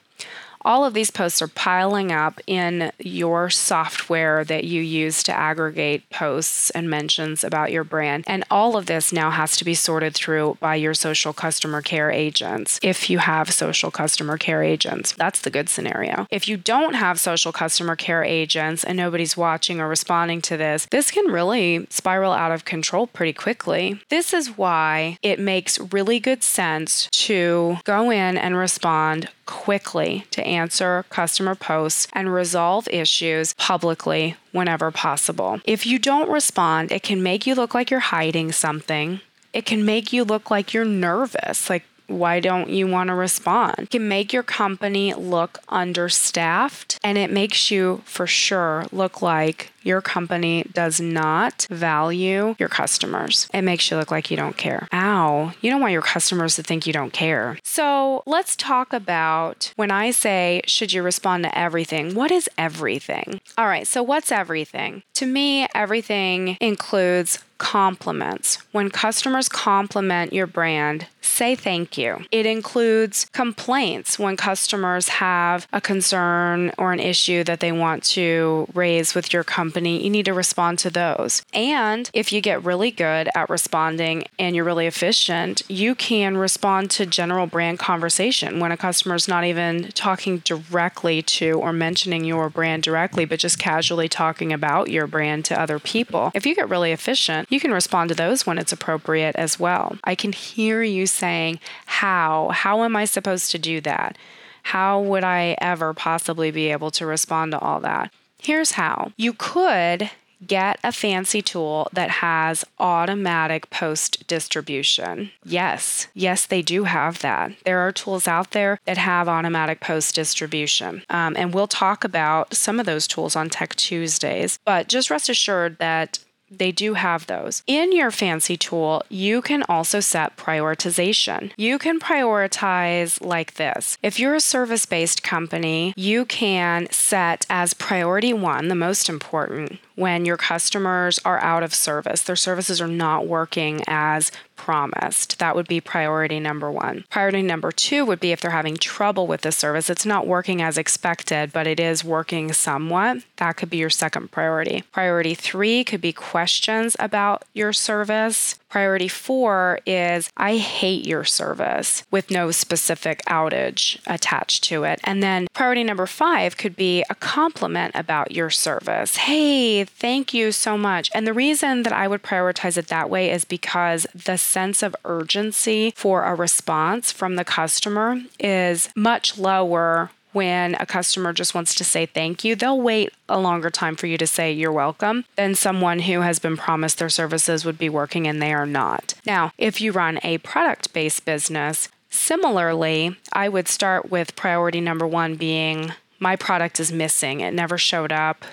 all 0.65 0.83
of 0.83 0.95
these 0.95 1.11
posts 1.11 1.41
are 1.41 1.47
piling 1.47 2.11
up 2.11 2.41
in 2.47 2.91
your 2.99 3.49
software 3.49 4.43
that 4.43 4.63
you 4.63 4.81
use 4.81 5.21
to 5.23 5.31
aggregate 5.31 6.09
posts 6.09 6.71
and 6.71 6.89
mentions 6.89 7.43
about 7.43 7.71
your 7.71 7.83
brand. 7.83 8.23
And 8.27 8.43
all 8.49 8.75
of 8.75 8.87
this 8.87 9.13
now 9.13 9.29
has 9.29 9.55
to 9.57 9.63
be 9.63 9.75
sorted 9.75 10.15
through 10.15 10.57
by 10.59 10.75
your 10.75 10.95
social 10.95 11.31
customer 11.31 11.81
care 11.81 12.09
agents 12.09 12.79
if 12.81 13.09
you 13.09 13.19
have 13.19 13.53
social 13.53 13.91
customer 13.91 14.37
care 14.37 14.63
agents. 14.63 15.13
That's 15.13 15.41
the 15.41 15.51
good 15.51 15.69
scenario. 15.69 16.25
If 16.31 16.47
you 16.47 16.57
don't 16.57 16.95
have 16.95 17.19
social 17.19 17.51
customer 17.51 17.95
care 17.95 18.23
agents 18.23 18.83
and 18.83 18.97
nobody's 18.97 19.37
watching 19.37 19.79
or 19.79 19.87
responding 19.87 20.41
to 20.41 20.57
this, 20.57 20.87
this 20.89 21.11
can 21.11 21.31
really 21.31 21.85
spiral 21.91 22.31
out 22.31 22.51
of 22.51 22.65
control 22.65 23.05
pretty 23.05 23.33
quickly. 23.33 24.01
This 24.09 24.33
is 24.33 24.57
why 24.57 25.19
it 25.21 25.39
makes 25.39 25.79
really 25.93 26.19
good 26.19 26.41
sense 26.41 27.07
to 27.11 27.77
go 27.83 28.09
in 28.09 28.37
and 28.37 28.57
respond 28.57 29.29
quickly 29.45 30.25
to 30.31 30.45
answer 30.55 31.05
customer 31.09 31.55
posts 31.55 32.07
and 32.13 32.33
resolve 32.33 32.87
issues 32.87 33.53
publicly 33.55 34.35
whenever 34.51 34.91
possible. 34.91 35.59
If 35.65 35.85
you 35.85 35.99
don't 35.99 36.29
respond, 36.29 36.91
it 36.91 37.03
can 37.03 37.21
make 37.21 37.45
you 37.45 37.55
look 37.55 37.73
like 37.73 37.91
you're 37.91 37.99
hiding 37.99 38.51
something. 38.51 39.19
It 39.53 39.65
can 39.65 39.85
make 39.85 40.11
you 40.11 40.23
look 40.23 40.51
like 40.51 40.73
you're 40.73 40.85
nervous, 40.85 41.69
like 41.69 41.83
why 42.07 42.39
don't 42.39 42.69
you 42.69 42.87
want 42.87 43.07
to 43.07 43.15
respond? 43.15 43.75
It 43.79 43.89
can 43.89 44.07
make 44.07 44.31
your 44.31 44.43
company 44.43 45.13
look 45.13 45.59
understaffed 45.69 46.99
and 47.03 47.17
it 47.17 47.31
makes 47.31 47.71
you 47.71 48.01
for 48.05 48.27
sure 48.27 48.85
look 48.91 49.21
like 49.21 49.71
your 49.85 50.01
company 50.01 50.65
does 50.73 50.99
not 50.99 51.67
value 51.69 52.55
your 52.57 52.69
customers. 52.69 53.47
It 53.53 53.61
makes 53.61 53.89
you 53.89 53.97
look 53.97 54.11
like 54.11 54.31
you 54.31 54.37
don't 54.37 54.57
care. 54.57 54.87
Ow, 54.91 55.53
you 55.61 55.69
don't 55.69 55.81
want 55.81 55.93
your 55.93 56.01
customers 56.01 56.55
to 56.55 56.63
think 56.63 56.87
you 56.87 56.93
don't 56.93 57.13
care. 57.13 57.57
So 57.63 58.23
let's 58.25 58.55
talk 58.55 58.91
about 58.93 59.71
when 59.75 59.91
I 59.91 60.11
say, 60.11 60.61
should 60.65 60.91
you 60.91 61.03
respond 61.03 61.43
to 61.43 61.57
everything? 61.57 62.15
What 62.15 62.31
is 62.31 62.49
everything? 62.57 63.39
All 63.57 63.67
right, 63.67 63.87
so 63.87 64.01
what's 64.01 64.31
everything? 64.31 65.03
To 65.15 65.25
me, 65.25 65.67
everything 65.73 66.57
includes 66.59 67.39
compliments. 67.57 68.57
When 68.73 68.89
customers 68.89 69.47
compliment 69.47 70.33
your 70.33 70.47
brand, 70.47 71.07
say 71.21 71.55
thank 71.55 71.97
you. 71.97 72.25
It 72.31 72.45
includes 72.45 73.27
complaints 73.31 74.19
when 74.19 74.35
customers 74.35 75.07
have 75.07 75.67
a 75.71 75.79
concern 75.79 76.73
or 76.77 76.91
an 76.91 76.99
issue 76.99 77.43
that 77.45 77.61
they 77.61 77.71
want 77.71 78.03
to 78.03 78.67
raise 78.73 79.15
with 79.15 79.31
your 79.31 79.43
company 79.43 79.74
company, 79.75 80.01
you 80.01 80.09
need 80.09 80.23
to 80.23 80.33
respond 80.33 80.79
to 80.79 80.89
those. 80.89 81.43
And 81.53 82.09
if 82.13 82.31
you 82.31 82.39
get 82.39 82.63
really 82.63 82.91
good 82.91 83.27
at 83.35 83.49
responding 83.49 84.23
and 84.39 84.55
you're 84.55 84.63
really 84.63 84.87
efficient, 84.87 85.63
you 85.67 85.95
can 85.95 86.37
respond 86.37 86.91
to 86.91 87.05
general 87.05 87.45
brand 87.45 87.77
conversation 87.77 88.61
when 88.61 88.71
a 88.71 88.77
customer 88.77 89.15
is 89.15 89.27
not 89.27 89.43
even 89.43 89.89
talking 89.91 90.37
directly 90.45 91.21
to 91.23 91.59
or 91.59 91.73
mentioning 91.73 92.23
your 92.23 92.49
brand 92.49 92.83
directly, 92.83 93.25
but 93.25 93.37
just 93.37 93.59
casually 93.59 94.07
talking 94.07 94.53
about 94.53 94.89
your 94.89 95.07
brand 95.07 95.43
to 95.43 95.59
other 95.59 95.77
people. 95.77 96.31
If 96.33 96.45
you 96.45 96.55
get 96.55 96.69
really 96.69 96.93
efficient, 96.93 97.51
you 97.51 97.59
can 97.59 97.73
respond 97.73 98.07
to 98.09 98.15
those 98.15 98.45
when 98.45 98.57
it's 98.57 98.71
appropriate 98.71 99.35
as 99.35 99.59
well. 99.59 99.97
I 100.05 100.15
can 100.15 100.31
hear 100.31 100.83
you 100.83 101.05
saying, 101.05 101.59
How? 101.85 102.49
How 102.53 102.83
am 102.83 102.95
I 102.95 103.03
supposed 103.03 103.51
to 103.51 103.59
do 103.59 103.81
that? 103.81 104.17
How 104.63 105.01
would 105.01 105.25
I 105.25 105.57
ever 105.59 105.93
possibly 105.93 106.49
be 106.49 106.71
able 106.71 106.91
to 106.91 107.05
respond 107.05 107.51
to 107.51 107.59
all 107.59 107.81
that? 107.81 108.13
Here's 108.37 108.71
how 108.71 109.11
you 109.17 109.33
could 109.33 110.11
get 110.45 110.79
a 110.83 110.91
fancy 110.91 111.41
tool 111.41 111.89
that 111.93 112.09
has 112.09 112.65
automatic 112.79 113.69
post 113.69 114.27
distribution. 114.27 115.31
Yes, 115.43 116.07
yes, 116.13 116.45
they 116.45 116.61
do 116.61 116.83
have 116.83 117.19
that. 117.19 117.53
There 117.63 117.79
are 117.79 117.91
tools 117.91 118.27
out 118.27 118.51
there 118.51 118.79
that 118.85 118.97
have 118.97 119.27
automatic 119.27 119.79
post 119.79 120.15
distribution. 120.15 121.03
Um, 121.09 121.35
and 121.37 121.53
we'll 121.53 121.67
talk 121.67 122.03
about 122.03 122.53
some 122.53 122.79
of 122.79 122.85
those 122.85 123.07
tools 123.07 123.35
on 123.35 123.49
Tech 123.49 123.75
Tuesdays. 123.75 124.59
But 124.65 124.87
just 124.87 125.09
rest 125.09 125.29
assured 125.29 125.77
that 125.79 126.19
they 126.49 126.71
do 126.71 126.93
have 126.93 127.27
those. 127.27 127.63
In 127.67 127.91
your 127.91 128.11
fancy 128.11 128.57
tool, 128.57 129.03
you 129.09 129.41
can 129.41 129.63
also 129.63 129.99
set 129.99 130.37
prioritization. 130.37 131.51
You 131.57 131.77
can 131.77 131.99
prioritize 131.99 133.23
like 133.23 133.55
this. 133.55 133.97
If 134.03 134.19
you're 134.19 134.35
a 134.35 134.39
service 134.39 134.85
based 134.85 135.23
company, 135.23 135.93
you 135.95 136.25
can 136.25 136.87
set 136.91 137.45
as 137.49 137.73
priority 137.73 138.33
one, 138.33 138.67
the 138.67 138.75
most 138.75 139.09
important, 139.09 139.79
when 139.95 140.25
your 140.25 140.37
customers 140.37 141.19
are 141.25 141.39
out 141.39 141.63
of 141.63 141.73
service, 141.73 142.23
their 142.23 142.35
services 142.35 142.81
are 142.81 142.87
not 142.87 143.27
working 143.27 143.81
as 143.87 144.31
promised. 144.55 145.39
That 145.39 145.55
would 145.55 145.67
be 145.67 145.81
priority 145.81 146.39
number 146.39 146.71
one. 146.71 147.03
Priority 147.09 147.41
number 147.41 147.71
two 147.71 148.05
would 148.05 148.19
be 148.19 148.31
if 148.31 148.41
they're 148.41 148.51
having 148.51 148.77
trouble 148.77 149.27
with 149.27 149.41
the 149.41 149.51
service, 149.51 149.89
it's 149.89 150.05
not 150.05 150.27
working 150.27 150.61
as 150.61 150.77
expected, 150.77 151.51
but 151.51 151.67
it 151.67 151.79
is 151.79 152.03
working 152.03 152.53
somewhat. 152.53 153.17
That 153.37 153.57
could 153.57 153.69
be 153.69 153.77
your 153.77 153.89
second 153.89 154.31
priority. 154.31 154.83
Priority 154.91 155.35
three 155.35 155.83
could 155.83 156.01
be 156.01 156.13
questions 156.13 156.95
about 156.99 157.43
your 157.53 157.73
service. 157.73 158.57
Priority 158.69 159.07
four 159.07 159.79
is 159.85 160.29
I 160.35 160.57
hate 160.57 161.05
your 161.05 161.23
service 161.23 162.03
with 162.11 162.31
no 162.31 162.51
specific 162.51 163.21
outage 163.25 163.99
attached 164.05 164.63
to 164.65 164.83
it. 164.83 164.99
And 165.03 165.23
then 165.23 165.47
priority 165.53 165.83
number 165.83 166.05
five 166.05 166.57
could 166.57 166.75
be 166.75 167.03
a 167.09 167.15
compliment 167.15 167.93
about 167.95 168.31
your 168.31 168.49
service. 168.49 169.15
Hey, 169.15 169.84
thank 169.85 170.33
you 170.33 170.51
so 170.51 170.77
much. 170.77 171.09
And 171.13 171.25
the 171.25 171.33
reason 171.33 171.83
that 171.83 171.93
I 171.93 172.07
would 172.07 172.23
prioritize 172.23 172.77
it 172.77 172.87
that 172.87 173.09
way 173.09 173.31
is 173.31 173.45
because 173.45 174.07
the 174.13 174.37
sense 174.37 174.83
of 174.83 174.95
urgency 175.05 175.93
for 175.95 176.23
a 176.23 176.35
response 176.35 177.11
from 177.11 177.35
the 177.35 177.45
customer 177.45 178.21
is 178.39 178.89
much 178.95 179.37
lower 179.37 180.11
when 180.35 180.75
a 180.81 180.85
customer 180.85 181.31
just 181.31 181.55
wants 181.55 181.73
to 181.75 181.83
say 181.85 182.05
thank 182.05 182.43
you, 182.43 182.55
they'll 182.55 182.81
wait 182.81 183.13
a 183.29 183.39
longer 183.39 183.69
time 183.69 183.95
for 183.95 184.05
you 184.05 184.17
to 184.17 184.27
say 184.27 184.51
you're 184.51 184.71
welcome 184.71 185.23
than 185.37 185.55
someone 185.55 185.99
who 185.99 186.21
has 186.21 186.39
been 186.39 186.57
promised 186.57 186.99
their 186.99 187.07
services 187.07 187.63
would 187.63 187.77
be 187.77 187.87
working 187.87 188.27
and 188.27 188.41
they 188.41 188.53
are 188.53 188.65
not. 188.65 189.13
Now, 189.25 189.53
if 189.57 189.79
you 189.79 189.93
run 189.93 190.19
a 190.23 190.39
product 190.39 190.91
based 190.91 191.23
business, 191.23 191.87
similarly, 192.09 193.15
I 193.31 193.47
would 193.47 193.69
start 193.69 194.11
with 194.11 194.35
priority 194.35 194.81
number 194.81 195.07
one 195.07 195.35
being 195.35 195.93
my 196.19 196.35
product 196.35 196.79
is 196.79 196.91
missing, 196.91 197.39
it 197.39 197.53
never 197.53 197.77
showed 197.77 198.11
up. 198.11 198.45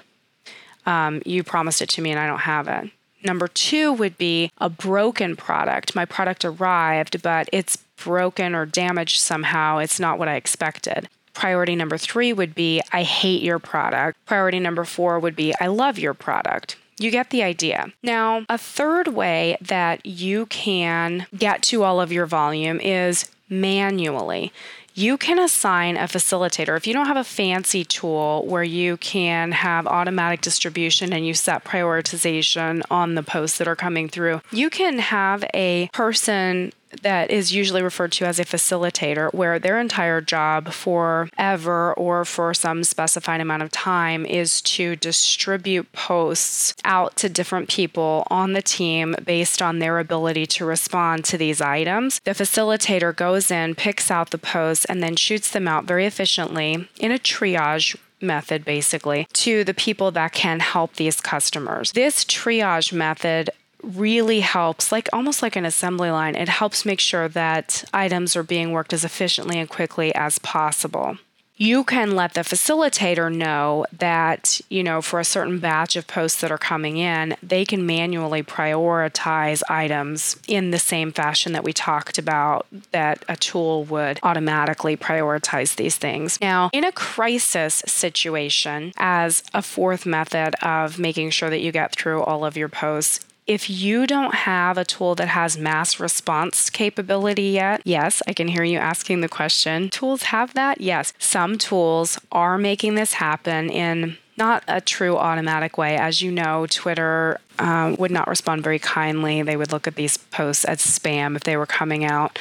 Um, 0.86 1.22
you 1.24 1.42
promised 1.42 1.82
it 1.82 1.88
to 1.90 2.02
me 2.02 2.10
and 2.10 2.20
I 2.20 2.26
don't 2.26 2.40
have 2.40 2.68
it. 2.68 2.90
Number 3.24 3.46
two 3.46 3.92
would 3.92 4.18
be 4.18 4.50
a 4.58 4.68
broken 4.68 5.36
product. 5.36 5.94
My 5.94 6.04
product 6.04 6.44
arrived, 6.44 7.22
but 7.22 7.48
it's 7.52 7.76
broken 7.76 8.54
or 8.54 8.66
damaged 8.66 9.20
somehow. 9.20 9.78
It's 9.78 10.00
not 10.00 10.18
what 10.18 10.28
I 10.28 10.34
expected. 10.34 11.08
Priority 11.34 11.76
number 11.76 11.96
three 11.96 12.32
would 12.32 12.54
be, 12.54 12.82
I 12.92 13.04
hate 13.04 13.42
your 13.42 13.58
product. 13.58 14.18
Priority 14.26 14.60
number 14.60 14.84
four 14.84 15.18
would 15.18 15.36
be, 15.36 15.54
I 15.60 15.68
love 15.68 15.98
your 15.98 16.14
product. 16.14 16.76
You 16.98 17.10
get 17.10 17.30
the 17.30 17.42
idea. 17.42 17.92
Now, 18.02 18.44
a 18.48 18.58
third 18.58 19.08
way 19.08 19.56
that 19.60 20.04
you 20.04 20.46
can 20.46 21.26
get 21.36 21.62
to 21.62 21.84
all 21.84 22.00
of 22.00 22.12
your 22.12 22.26
volume 22.26 22.80
is 22.80 23.30
manually 23.48 24.52
you 24.94 25.16
can 25.16 25.38
assign 25.38 25.96
a 25.96 26.02
facilitator. 26.02 26.76
If 26.76 26.86
you 26.86 26.92
don't 26.92 27.06
have 27.06 27.16
a 27.16 27.24
fancy 27.24 27.84
tool 27.84 28.44
where 28.46 28.62
you 28.62 28.96
can 28.98 29.52
have 29.52 29.86
automatic 29.86 30.40
distribution 30.40 31.12
and 31.12 31.26
you 31.26 31.34
set 31.34 31.64
prioritization 31.64 32.82
on 32.90 33.14
the 33.14 33.22
posts 33.22 33.58
that 33.58 33.68
are 33.68 33.76
coming 33.76 34.08
through, 34.08 34.40
you 34.50 34.70
can 34.70 34.98
have 34.98 35.44
a 35.54 35.88
person 35.92 36.72
that 37.02 37.30
is 37.30 37.52
usually 37.52 37.82
referred 37.82 38.12
to 38.12 38.26
as 38.26 38.38
a 38.38 38.44
facilitator, 38.44 39.32
where 39.32 39.58
their 39.58 39.80
entire 39.80 40.20
job 40.20 40.72
forever 40.72 41.94
or 41.94 42.24
for 42.24 42.54
some 42.54 42.84
specified 42.84 43.40
amount 43.40 43.62
of 43.62 43.70
time 43.70 44.26
is 44.26 44.60
to 44.62 44.96
distribute 44.96 45.90
posts 45.92 46.74
out 46.84 47.16
to 47.16 47.28
different 47.28 47.68
people 47.68 48.26
on 48.30 48.52
the 48.52 48.62
team 48.62 49.14
based 49.24 49.62
on 49.62 49.78
their 49.78 49.98
ability 49.98 50.46
to 50.46 50.64
respond 50.64 51.24
to 51.24 51.38
these 51.38 51.60
items. 51.60 52.20
The 52.24 52.32
facilitator 52.32 53.14
goes 53.14 53.50
in, 53.50 53.74
picks 53.74 54.10
out 54.10 54.30
the 54.30 54.38
posts, 54.38 54.84
and 54.84 55.02
then 55.02 55.16
shoots 55.16 55.50
them 55.50 55.66
out 55.66 55.84
very 55.84 56.06
efficiently 56.06 56.88
in 56.98 57.12
a 57.12 57.18
triage 57.18 57.96
method 58.22 58.64
basically 58.64 59.26
to 59.32 59.64
the 59.64 59.74
people 59.74 60.10
that 60.12 60.32
can 60.32 60.60
help 60.60 60.94
these 60.94 61.20
customers. 61.20 61.92
This 61.92 62.24
triage 62.24 62.92
method 62.92 63.50
really 63.82 64.40
helps, 64.40 64.92
like 64.92 65.08
almost 65.12 65.42
like 65.42 65.56
an 65.56 65.64
assembly 65.64 66.10
line, 66.10 66.34
it 66.34 66.48
helps 66.48 66.84
make 66.84 67.00
sure 67.00 67.28
that 67.28 67.84
items 67.92 68.36
are 68.36 68.42
being 68.42 68.72
worked 68.72 68.92
as 68.92 69.04
efficiently 69.04 69.58
and 69.58 69.68
quickly 69.68 70.14
as 70.14 70.38
possible 70.38 71.18
you 71.62 71.84
can 71.84 72.16
let 72.16 72.34
the 72.34 72.40
facilitator 72.40 73.32
know 73.32 73.86
that, 73.96 74.60
you 74.68 74.82
know, 74.82 75.00
for 75.00 75.20
a 75.20 75.24
certain 75.24 75.60
batch 75.60 75.94
of 75.94 76.08
posts 76.08 76.40
that 76.40 76.50
are 76.50 76.58
coming 76.58 76.96
in, 76.96 77.36
they 77.40 77.64
can 77.64 77.86
manually 77.86 78.42
prioritize 78.42 79.62
items 79.68 80.36
in 80.48 80.72
the 80.72 80.78
same 80.80 81.12
fashion 81.12 81.52
that 81.52 81.62
we 81.62 81.72
talked 81.72 82.18
about, 82.18 82.66
that 82.90 83.24
a 83.28 83.36
tool 83.36 83.84
would 83.84 84.18
automatically 84.24 84.96
prioritize 84.96 85.76
these 85.76 85.96
things. 85.96 86.36
Now, 86.40 86.68
in 86.72 86.82
a 86.82 86.90
crisis 86.90 87.82
situation, 87.86 88.92
as 88.96 89.44
a 89.54 89.62
fourth 89.62 90.04
method 90.04 90.56
of 90.62 90.98
making 90.98 91.30
sure 91.30 91.48
that 91.48 91.60
you 91.60 91.70
get 91.70 91.94
through 91.94 92.22
all 92.22 92.44
of 92.44 92.56
your 92.56 92.68
posts, 92.68 93.20
if 93.46 93.68
you 93.68 94.06
don't 94.06 94.34
have 94.34 94.78
a 94.78 94.84
tool 94.84 95.14
that 95.16 95.28
has 95.28 95.58
mass 95.58 95.98
response 95.98 96.70
capability 96.70 97.50
yet, 97.50 97.82
yes, 97.84 98.22
I 98.26 98.32
can 98.32 98.48
hear 98.48 98.64
you 98.64 98.78
asking 98.78 99.20
the 99.20 99.28
question. 99.28 99.90
Tools 99.90 100.24
have 100.24 100.54
that? 100.54 100.80
Yes. 100.80 101.12
Some 101.18 101.58
tools 101.58 102.18
are 102.30 102.56
making 102.56 102.94
this 102.94 103.14
happen 103.14 103.68
in 103.68 104.16
not 104.36 104.64
a 104.66 104.80
true 104.80 105.16
automatic 105.16 105.76
way. 105.76 105.96
As 105.96 106.22
you 106.22 106.30
know, 106.30 106.66
Twitter 106.66 107.38
um, 107.58 107.96
would 107.96 108.10
not 108.10 108.28
respond 108.28 108.62
very 108.62 108.78
kindly. 108.78 109.42
They 109.42 109.56
would 109.56 109.72
look 109.72 109.86
at 109.86 109.96
these 109.96 110.16
posts 110.16 110.64
as 110.64 110.80
spam 110.80 111.36
if 111.36 111.44
they 111.44 111.56
were 111.56 111.66
coming 111.66 112.04
out 112.04 112.38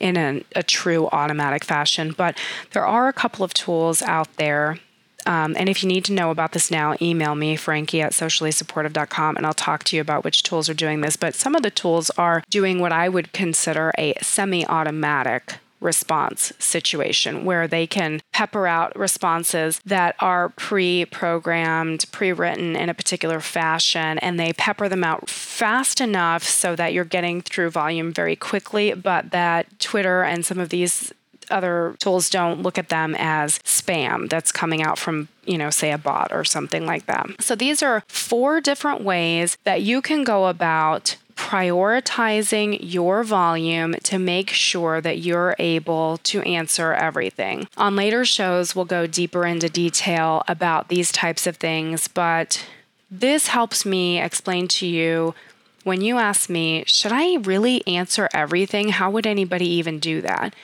in 0.00 0.16
a, 0.16 0.42
a 0.56 0.62
true 0.62 1.08
automatic 1.08 1.64
fashion. 1.64 2.14
But 2.16 2.38
there 2.72 2.86
are 2.86 3.08
a 3.08 3.12
couple 3.12 3.44
of 3.44 3.52
tools 3.52 4.02
out 4.02 4.34
there 4.36 4.78
um, 5.26 5.54
and 5.58 5.68
if 5.68 5.82
you 5.82 5.88
need 5.88 6.04
to 6.06 6.12
know 6.12 6.30
about 6.30 6.52
this 6.52 6.70
now, 6.70 6.96
email 7.00 7.34
me, 7.34 7.56
Frankie 7.56 8.02
at 8.02 8.12
sociallysupportive.com, 8.12 9.36
and 9.36 9.46
I'll 9.46 9.54
talk 9.54 9.84
to 9.84 9.96
you 9.96 10.02
about 10.02 10.24
which 10.24 10.42
tools 10.42 10.68
are 10.68 10.74
doing 10.74 11.00
this. 11.00 11.16
But 11.16 11.34
some 11.34 11.54
of 11.54 11.62
the 11.62 11.70
tools 11.70 12.10
are 12.10 12.42
doing 12.50 12.78
what 12.78 12.92
I 12.92 13.08
would 13.08 13.32
consider 13.32 13.92
a 13.98 14.14
semi 14.22 14.66
automatic 14.66 15.58
response 15.84 16.52
situation 16.58 17.44
where 17.44 17.68
they 17.68 17.86
can 17.86 18.20
pepper 18.32 18.66
out 18.66 18.96
responses 18.98 19.80
that 19.84 20.16
are 20.18 20.48
pre 20.50 21.04
programmed, 21.04 22.06
pre 22.10 22.32
written 22.32 22.74
in 22.74 22.88
a 22.88 22.94
particular 22.94 23.38
fashion, 23.38 24.18
and 24.18 24.40
they 24.40 24.52
pepper 24.54 24.88
them 24.88 25.04
out 25.04 25.28
fast 25.28 26.00
enough 26.00 26.42
so 26.42 26.74
that 26.74 26.92
you're 26.92 27.04
getting 27.04 27.42
through 27.42 27.70
volume 27.70 28.12
very 28.12 28.34
quickly, 28.34 28.94
but 28.94 29.30
that 29.30 29.78
Twitter 29.78 30.22
and 30.22 30.44
some 30.44 30.58
of 30.58 30.70
these 30.70 31.12
other 31.50 31.96
tools 31.98 32.30
don't 32.30 32.62
look 32.62 32.78
at 32.78 32.88
them 32.88 33.14
as 33.18 33.58
spam 33.60 34.28
that's 34.28 34.52
coming 34.52 34.82
out 34.82 34.98
from, 34.98 35.28
you 35.44 35.58
know, 35.58 35.70
say 35.70 35.92
a 35.92 35.98
bot 35.98 36.32
or 36.32 36.44
something 36.44 36.86
like 36.86 37.06
that. 37.06 37.26
So 37.40 37.54
these 37.54 37.82
are 37.82 38.02
four 38.08 38.60
different 38.60 39.02
ways 39.02 39.56
that 39.64 39.82
you 39.82 40.00
can 40.00 40.24
go 40.24 40.46
about 40.46 41.16
prioritizing 41.36 42.78
your 42.80 43.24
volume 43.24 43.94
to 44.04 44.18
make 44.18 44.50
sure 44.50 45.00
that 45.00 45.18
you're 45.18 45.56
able 45.58 46.18
to 46.18 46.40
answer 46.42 46.92
everything. 46.92 47.68
On 47.76 47.96
later 47.96 48.24
shows, 48.24 48.76
we'll 48.76 48.84
go 48.84 49.06
deeper 49.06 49.44
into 49.44 49.68
detail 49.68 50.42
about 50.46 50.88
these 50.88 51.10
types 51.10 51.46
of 51.46 51.56
things, 51.56 52.08
but 52.08 52.64
this 53.10 53.48
helps 53.48 53.84
me 53.84 54.20
explain 54.20 54.68
to 54.68 54.86
you 54.86 55.34
when 55.82 56.00
you 56.00 56.18
ask 56.18 56.48
me, 56.48 56.84
should 56.86 57.12
I 57.12 57.36
really 57.36 57.86
answer 57.86 58.28
everything? 58.32 58.88
How 58.88 59.10
would 59.10 59.26
anybody 59.26 59.68
even 59.68 59.98
do 59.98 60.22
that? 60.22 60.54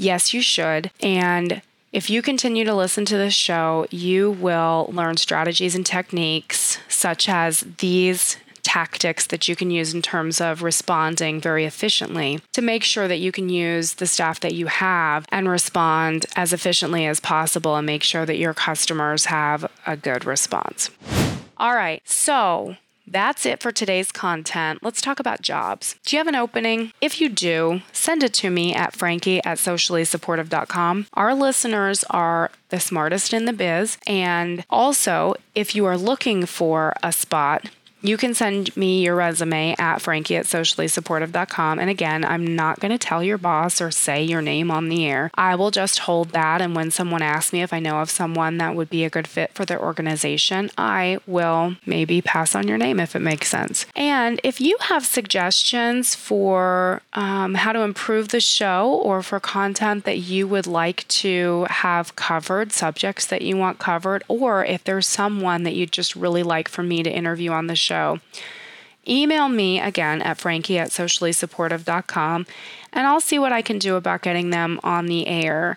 Yes, 0.00 0.32
you 0.32 0.40
should. 0.40 0.90
And 1.00 1.60
if 1.92 2.08
you 2.08 2.22
continue 2.22 2.64
to 2.64 2.74
listen 2.74 3.04
to 3.04 3.18
this 3.18 3.34
show, 3.34 3.86
you 3.90 4.30
will 4.30 4.88
learn 4.90 5.18
strategies 5.18 5.74
and 5.74 5.84
techniques 5.84 6.78
such 6.88 7.28
as 7.28 7.66
these 7.78 8.38
tactics 8.62 9.26
that 9.26 9.46
you 9.46 9.54
can 9.54 9.70
use 9.70 9.92
in 9.92 10.00
terms 10.00 10.40
of 10.40 10.62
responding 10.62 11.38
very 11.38 11.66
efficiently 11.66 12.40
to 12.52 12.62
make 12.62 12.82
sure 12.82 13.08
that 13.08 13.18
you 13.18 13.30
can 13.30 13.50
use 13.50 13.94
the 13.94 14.06
staff 14.06 14.40
that 14.40 14.54
you 14.54 14.66
have 14.68 15.26
and 15.30 15.48
respond 15.48 16.24
as 16.34 16.54
efficiently 16.54 17.04
as 17.04 17.20
possible 17.20 17.76
and 17.76 17.84
make 17.84 18.02
sure 18.02 18.24
that 18.24 18.38
your 18.38 18.54
customers 18.54 19.26
have 19.26 19.70
a 19.86 19.96
good 19.98 20.24
response. 20.24 20.88
All 21.58 21.74
right, 21.74 22.00
so 22.06 22.76
that's 23.10 23.44
it 23.44 23.60
for 23.60 23.72
today's 23.72 24.12
content. 24.12 24.80
Let's 24.82 25.00
talk 25.00 25.20
about 25.20 25.42
jobs. 25.42 25.96
Do 26.04 26.16
you 26.16 26.20
have 26.20 26.28
an 26.28 26.34
opening? 26.34 26.92
If 27.00 27.20
you 27.20 27.28
do, 27.28 27.82
send 27.92 28.22
it 28.22 28.32
to 28.34 28.50
me 28.50 28.74
at 28.74 28.94
frankie 28.94 29.42
at 29.44 29.58
sociallysupportive.com. 29.58 31.06
Our 31.14 31.34
listeners 31.34 32.04
are 32.10 32.50
the 32.70 32.80
smartest 32.80 33.32
in 33.32 33.44
the 33.44 33.52
biz. 33.52 33.98
And 34.06 34.64
also, 34.70 35.34
if 35.54 35.74
you 35.74 35.84
are 35.86 35.98
looking 35.98 36.46
for 36.46 36.94
a 37.02 37.12
spot, 37.12 37.68
you 38.02 38.16
can 38.16 38.34
send 38.34 38.76
me 38.76 39.02
your 39.04 39.14
resume 39.14 39.74
at 39.78 40.00
frankie 40.00 40.36
at 40.36 40.46
sociallysupportive.com. 40.46 41.78
And 41.78 41.90
again, 41.90 42.24
I'm 42.24 42.56
not 42.56 42.80
going 42.80 42.92
to 42.92 42.98
tell 42.98 43.22
your 43.22 43.38
boss 43.38 43.80
or 43.80 43.90
say 43.90 44.22
your 44.22 44.42
name 44.42 44.70
on 44.70 44.88
the 44.88 45.06
air. 45.06 45.30
I 45.34 45.54
will 45.54 45.70
just 45.70 46.00
hold 46.00 46.30
that. 46.30 46.60
And 46.60 46.74
when 46.74 46.90
someone 46.90 47.22
asks 47.22 47.52
me 47.52 47.62
if 47.62 47.72
I 47.72 47.78
know 47.78 48.00
of 48.00 48.10
someone 48.10 48.58
that 48.58 48.74
would 48.74 48.90
be 48.90 49.04
a 49.04 49.10
good 49.10 49.26
fit 49.26 49.52
for 49.52 49.64
their 49.64 49.80
organization, 49.80 50.70
I 50.78 51.18
will 51.26 51.76
maybe 51.86 52.22
pass 52.22 52.54
on 52.54 52.68
your 52.68 52.78
name 52.78 53.00
if 53.00 53.14
it 53.14 53.20
makes 53.20 53.48
sense. 53.48 53.86
And 53.94 54.40
if 54.42 54.60
you 54.60 54.76
have 54.80 55.04
suggestions 55.04 56.14
for 56.14 57.02
um, 57.12 57.54
how 57.54 57.72
to 57.72 57.80
improve 57.80 58.28
the 58.28 58.40
show 58.40 59.00
or 59.02 59.22
for 59.22 59.40
content 59.40 60.04
that 60.04 60.18
you 60.18 60.48
would 60.48 60.66
like 60.66 61.06
to 61.08 61.66
have 61.68 62.16
covered, 62.16 62.72
subjects 62.72 63.26
that 63.26 63.42
you 63.42 63.56
want 63.56 63.78
covered, 63.78 64.24
or 64.28 64.64
if 64.64 64.84
there's 64.84 65.06
someone 65.06 65.64
that 65.64 65.74
you'd 65.74 65.92
just 65.92 66.16
really 66.16 66.42
like 66.42 66.68
for 66.68 66.82
me 66.82 67.02
to 67.02 67.10
interview 67.10 67.50
on 67.50 67.66
the 67.66 67.76
show, 67.76 67.89
show. 67.90 68.20
Email 69.08 69.48
me 69.48 69.80
again 69.80 70.22
at 70.22 70.38
frankie 70.38 70.78
at 70.78 70.90
sociallysupportive.com 70.90 72.46
and 72.92 73.06
I'll 73.06 73.20
see 73.20 73.38
what 73.38 73.52
I 73.52 73.62
can 73.62 73.78
do 73.78 73.96
about 73.96 74.22
getting 74.22 74.50
them 74.50 74.78
on 74.84 75.06
the 75.06 75.26
air. 75.26 75.76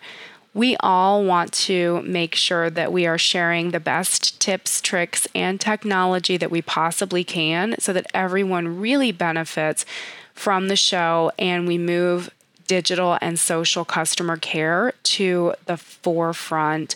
We 0.53 0.75
all 0.81 1.23
want 1.23 1.51
to 1.67 2.03
make 2.03 2.35
sure 2.35 2.69
that 2.69 2.93
we 2.93 3.07
are 3.07 3.17
sharing 3.17 3.71
the 3.71 3.79
best 3.79 4.39
tips, 4.39 4.81
tricks, 4.81 5.27
and 5.33 5.59
technology 5.59 6.37
that 6.37 6.51
we 6.51 6.61
possibly 6.61 7.23
can 7.23 7.75
so 7.79 7.91
that 7.93 8.11
everyone 8.13 8.79
really 8.79 9.11
benefits 9.11 9.83
from 10.35 10.67
the 10.67 10.75
show 10.75 11.31
and 11.39 11.67
we 11.67 11.77
move 11.79 12.29
digital 12.67 13.17
and 13.19 13.39
social 13.39 13.83
customer 13.83 14.37
care 14.37 14.93
to 15.03 15.53
the 15.65 15.77
forefront 15.77 16.95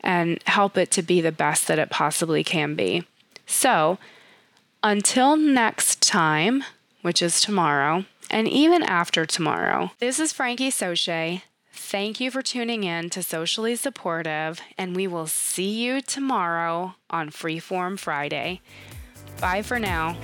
and 0.00 0.42
help 0.44 0.76
it 0.76 0.90
to 0.90 1.02
be 1.02 1.20
the 1.20 1.32
best 1.32 1.68
that 1.68 1.78
it 1.78 1.90
possibly 1.90 2.44
can 2.44 2.74
be. 2.74 3.04
So, 3.46 3.98
until 4.82 5.36
next 5.36 6.02
time, 6.02 6.64
which 7.02 7.22
is 7.22 7.40
tomorrow, 7.40 8.04
and 8.30 8.48
even 8.48 8.82
after 8.82 9.26
tomorrow, 9.26 9.90
this 9.98 10.18
is 10.18 10.32
Frankie 10.32 10.70
Soche. 10.70 11.42
Thank 11.72 12.20
you 12.20 12.30
for 12.30 12.42
tuning 12.42 12.84
in 12.84 13.10
to 13.10 13.22
Socially 13.22 13.74
Supportive, 13.74 14.60
and 14.78 14.94
we 14.94 15.06
will 15.06 15.26
see 15.26 15.82
you 15.84 16.00
tomorrow 16.00 16.94
on 17.08 17.30
Freeform 17.30 17.98
Friday. 17.98 18.60
Bye 19.40 19.62
for 19.62 19.78
now. 19.78 20.16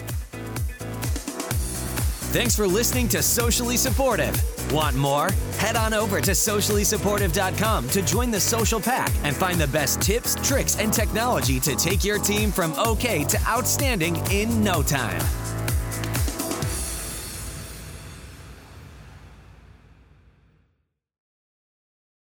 Thanks 2.33 2.55
for 2.55 2.67
listening 2.67 3.09
to 3.09 3.23
Socially 3.23 3.77
Supportive. 3.77 4.56
Want 4.73 4.97
more? 4.97 5.31
Head 5.59 5.77
on 5.77 5.95
over 5.95 6.21
to 6.21 6.33
sociallysupportive.com 6.33 7.89
to 7.91 8.03
join 8.03 8.31
the 8.31 8.41
social 8.41 8.81
pack 8.81 9.13
and 9.23 9.35
find 9.37 9.61
the 9.61 9.69
best 9.69 10.01
tips, 10.01 10.35
tricks, 10.47 10.79
and 10.79 10.93
technology 10.93 11.61
to 11.61 11.77
take 11.77 12.05
your 12.05 12.19
team 12.19 12.51
from 12.51 12.73
okay 12.75 13.25
to 13.25 13.39
outstanding 13.49 14.17
in 14.31 14.63
no 14.63 14.83
time. 14.83 15.46